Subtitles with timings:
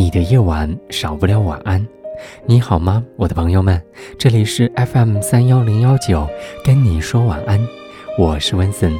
[0.00, 1.86] 你的夜晚少不了晚安。
[2.46, 3.78] 你好吗，我的朋友们？
[4.16, 6.26] 这里是 FM 三幺零幺九，
[6.64, 7.60] 跟你说晚安。
[8.18, 8.98] 我是温森，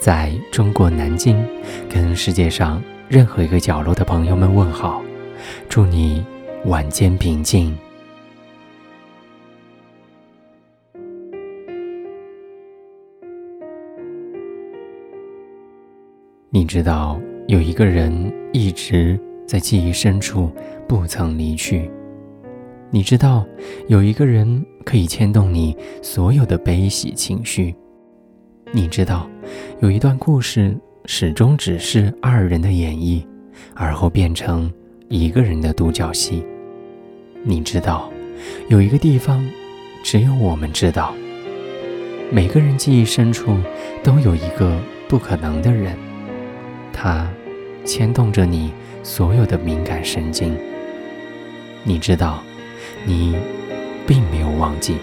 [0.00, 1.40] 在中国南京，
[1.88, 5.00] 跟世界上任何一个角落的朋友们问好，
[5.68, 6.26] 祝你
[6.64, 7.78] 晚间平静。
[16.50, 19.16] 你知道有一个人一直
[19.50, 20.48] 在记忆深处
[20.86, 21.90] 不曾离去。
[22.88, 23.44] 你知道
[23.88, 27.74] 有一个人可以牵动你所有的悲喜情绪。
[28.70, 29.28] 你知道
[29.80, 33.26] 有一段故事始终只是二人的演绎，
[33.74, 34.72] 而后变成
[35.08, 36.46] 一个人的独角戏。
[37.42, 38.08] 你知道
[38.68, 39.44] 有一个地方
[40.04, 41.12] 只有我们知道。
[42.30, 43.58] 每个人记忆深处
[44.04, 45.96] 都有一个不可能的人。
[46.92, 47.28] 他
[47.92, 50.56] 牵动着你所有的敏感神经。
[51.82, 52.40] 你知道，
[53.04, 53.34] 你
[54.06, 54.94] 并没有忘记。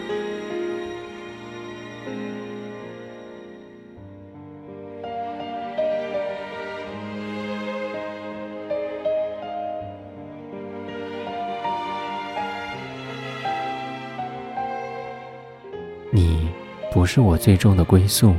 [16.09, 16.47] 你
[16.93, 18.33] 不是我最终的归宿，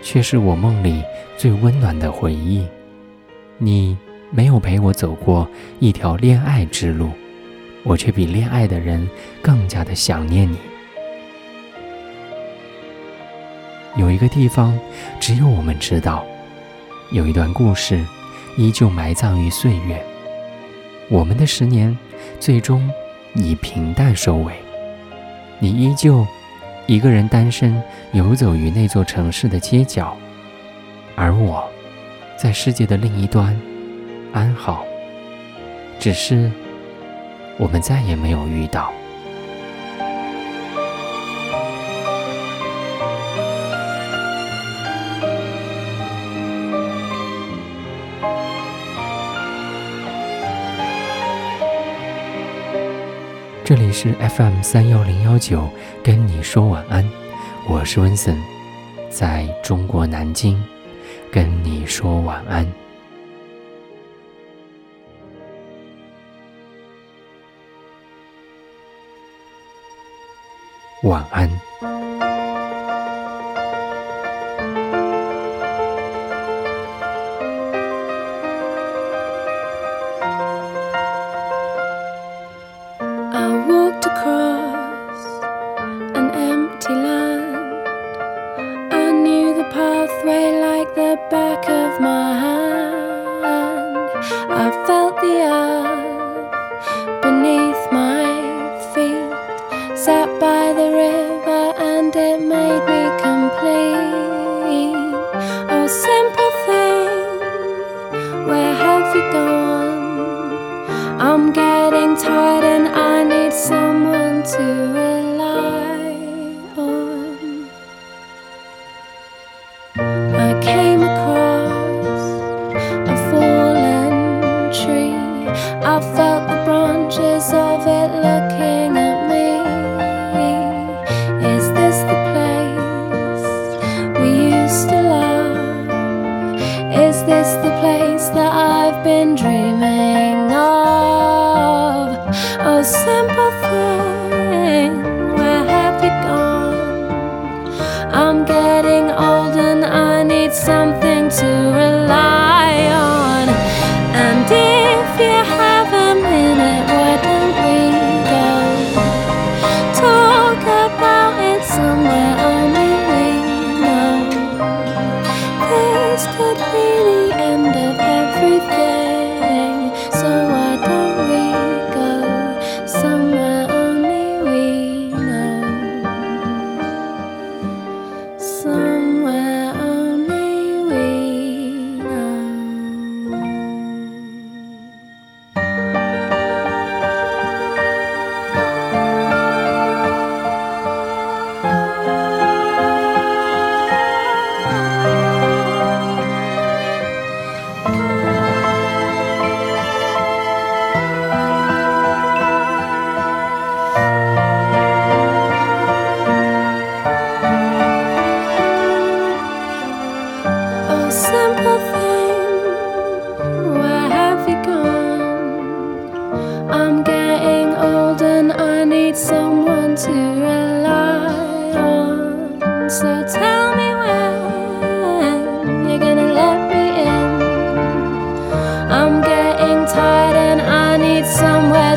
[0.00, 1.02] 却是我梦里
[1.36, 2.64] 最温暖的回忆。
[3.58, 3.96] 你
[4.30, 7.10] 没有陪我走过一条恋爱之路，
[7.84, 9.08] 我却比恋爱的人
[9.40, 10.56] 更加的想念你。
[13.96, 14.78] 有一个地方，
[15.20, 16.24] 只有我们知道；
[17.10, 18.02] 有一段故事，
[18.56, 20.02] 依旧埋葬于岁月。
[21.10, 21.96] 我们的十年，
[22.40, 22.90] 最终
[23.34, 24.54] 以平淡收尾。
[25.58, 26.26] 你依旧
[26.86, 27.80] 一个人单身
[28.12, 30.16] 游走于那座城市的街角，
[31.14, 31.70] 而我。
[32.42, 33.56] 在世界的另一端，
[34.32, 34.84] 安好。
[36.00, 36.50] 只是，
[37.56, 38.92] 我们再也没有遇到。
[53.64, 55.70] 这里是 FM 三幺零幺九，
[56.02, 57.08] 跟你说晚安，
[57.68, 58.36] 我是温森，
[59.08, 60.60] 在中国南京。
[61.32, 62.70] 跟你说晚安，
[71.04, 72.11] 晚安。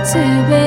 [0.06, 0.65] 慈悲。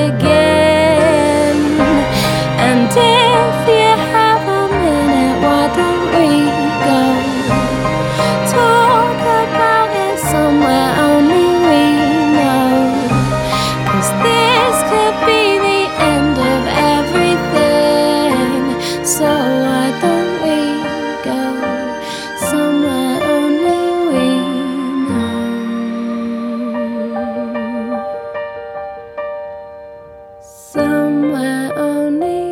[30.71, 32.48] Somewhere only